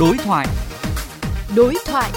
[0.00, 0.46] Đối thoại.
[1.56, 2.10] Đối thoại.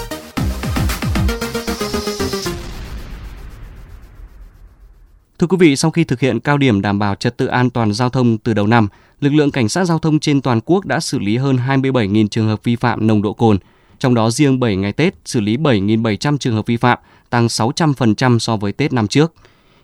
[5.38, 7.92] Thưa quý vị, sau khi thực hiện cao điểm đảm bảo trật tự an toàn
[7.92, 8.88] giao thông từ đầu năm,
[9.20, 12.48] lực lượng cảnh sát giao thông trên toàn quốc đã xử lý hơn 27.000 trường
[12.48, 13.58] hợp vi phạm nồng độ cồn.
[13.98, 16.98] Trong đó riêng 7 ngày Tết xử lý 7.700 trường hợp vi phạm,
[17.30, 19.32] tăng 600% so với Tết năm trước.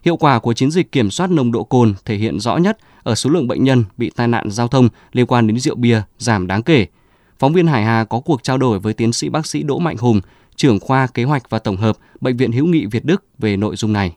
[0.05, 3.15] Hiệu quả của chiến dịch kiểm soát nồng độ cồn thể hiện rõ nhất ở
[3.15, 6.47] số lượng bệnh nhân bị tai nạn giao thông liên quan đến rượu bia giảm
[6.47, 6.87] đáng kể.
[7.43, 9.97] Phóng viên Hải Hà có cuộc trao đổi với tiến sĩ bác sĩ Đỗ Mạnh
[9.97, 10.21] Hùng,
[10.57, 13.77] trưởng khoa kế hoạch và tổng hợp Bệnh viện Hữu nghị Việt Đức về nội
[13.77, 14.17] dung này.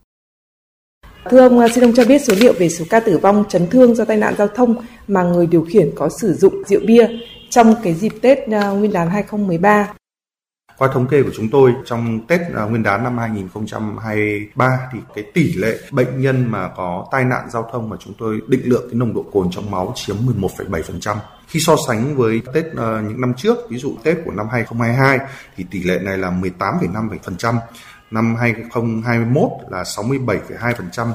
[1.29, 3.95] Thưa ông, xin ông cho biết số liệu về số ca tử vong chấn thương
[3.95, 4.75] do tai nạn giao thông
[5.07, 7.07] mà người điều khiển có sử dụng rượu bia
[7.49, 9.93] trong cái dịp Tết à, Nguyên đán 2013.
[10.77, 15.23] Qua thống kê của chúng tôi trong Tết à, Nguyên đán năm 2023 thì cái
[15.33, 18.87] tỷ lệ bệnh nhân mà có tai nạn giao thông mà chúng tôi định lượng
[18.91, 21.15] cái nồng độ cồn trong máu chiếm 11,7%.
[21.47, 25.19] Khi so sánh với Tết uh, những năm trước, ví dụ Tết của năm 2022
[25.57, 27.55] thì tỷ lệ này là 18,5%,
[28.11, 31.11] năm 2021 là 67,2%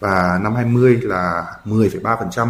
[0.00, 2.48] và năm 20 là 10,3%.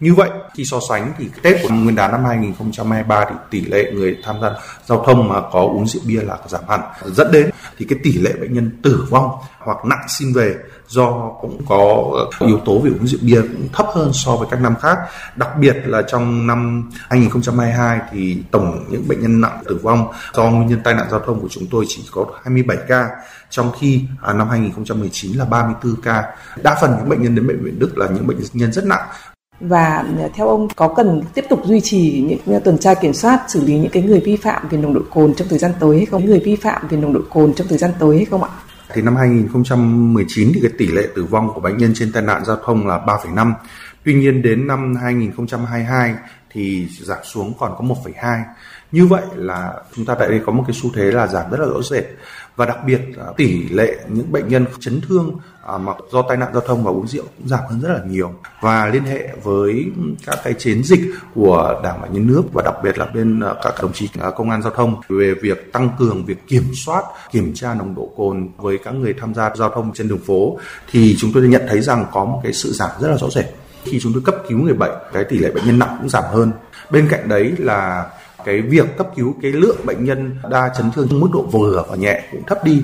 [0.00, 3.92] Như vậy khi so sánh thì Tết của Nguyên đán năm 2023 thì tỷ lệ
[3.94, 4.50] người tham gia
[4.86, 8.12] giao thông mà có uống rượu bia là giảm hẳn dẫn đến thì cái tỷ
[8.12, 10.56] lệ bệnh nhân tử vong hoặc nặng xin về
[10.88, 14.48] do cũng có ờ, yếu tố về uống rượu bia cũng thấp hơn so với
[14.50, 14.98] các năm khác.
[15.36, 20.50] Đặc biệt là trong năm 2022 thì tổng những bệnh nhân nặng tử vong do
[20.50, 23.08] nguyên nhân tai nạn giao thông của chúng tôi chỉ có 27 ca,
[23.50, 26.24] trong khi à, năm 2019 là 34 ca.
[26.62, 29.08] Đa phần những bệnh nhân đến bệnh viện Đức là những bệnh nhân rất nặng
[29.60, 33.12] và à, theo ông có cần tiếp tục duy trì những à, tuần tra kiểm
[33.12, 35.72] soát xử lý những cái người vi phạm về nồng độ cồn trong thời gian
[35.80, 36.26] tới hay không?
[36.26, 38.50] Người vi phạm về nồng độ cồn trong thời gian tới hay không ạ?
[38.94, 42.44] Thì năm 2019 thì cái tỷ lệ tử vong của bệnh nhân trên tai nạn
[42.44, 43.52] giao thông là 3,5
[44.08, 46.14] tuy nhiên đến năm 2022
[46.50, 48.42] thì giảm xuống còn có 1,2
[48.92, 51.60] như vậy là chúng ta tại đây có một cái xu thế là giảm rất
[51.60, 52.04] là rõ rệt.
[52.56, 53.00] Và đặc biệt
[53.36, 56.90] tỷ lệ những bệnh nhân chấn thương à, mà do tai nạn giao thông và
[56.90, 58.32] uống rượu cũng giảm hơn rất là nhiều.
[58.60, 59.86] Và liên hệ với
[60.26, 61.00] các cái chiến dịch
[61.34, 64.30] của đảng và nhà nước và đặc biệt là bên à, các đồng chí à,
[64.36, 68.12] công an giao thông về việc tăng cường việc kiểm soát kiểm tra nồng độ
[68.16, 70.58] cồn với các người tham gia giao thông trên đường phố
[70.90, 73.46] thì chúng tôi nhận thấy rằng có một cái sự giảm rất là rõ rệt
[73.90, 76.24] khi chúng tôi cấp cứu người bệnh, cái tỷ lệ bệnh nhân nặng cũng giảm
[76.32, 76.52] hơn.
[76.90, 78.06] Bên cạnh đấy là
[78.44, 81.96] cái việc cấp cứu cái lượng bệnh nhân đa chấn thương mức độ vừa và
[81.96, 82.82] nhẹ cũng thấp đi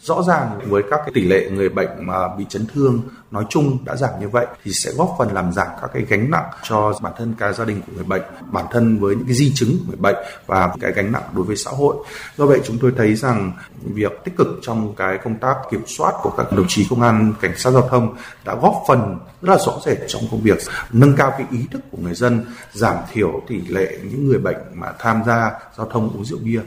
[0.00, 3.78] rõ ràng với các cái tỷ lệ người bệnh mà bị chấn thương nói chung
[3.84, 6.92] đã giảm như vậy thì sẽ góp phần làm giảm các cái gánh nặng cho
[7.02, 9.70] bản thân cả gia đình của người bệnh, bản thân với những cái di chứng
[9.70, 11.96] của người bệnh và cái gánh nặng đối với xã hội.
[12.36, 13.52] Do vậy chúng tôi thấy rằng
[13.84, 17.34] việc tích cực trong cái công tác kiểm soát của các đồng chí công an
[17.40, 20.58] cảnh sát giao thông đã góp phần rất là rõ rệt trong công việc
[20.92, 24.56] nâng cao cái ý thức của người dân, giảm thiểu tỷ lệ những người bệnh
[24.74, 26.60] mà tham gia giao thông uống rượu bia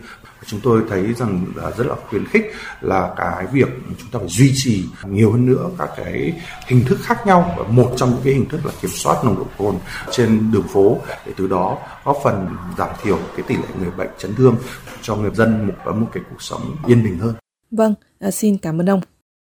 [0.45, 2.51] chúng tôi thấy rằng là rất là khuyến khích
[2.81, 3.67] là cái việc
[3.99, 7.63] chúng ta phải duy trì nhiều hơn nữa các cái hình thức khác nhau và
[7.63, 9.75] một trong những cái hình thức là kiểm soát nồng độ cồn
[10.11, 14.09] trên đường phố để từ đó góp phần giảm thiểu cái tỷ lệ người bệnh
[14.17, 14.55] chấn thương
[15.01, 17.33] cho người dân một một cái cuộc sống yên bình hơn.
[17.71, 19.01] Vâng, à, xin cảm ơn ông.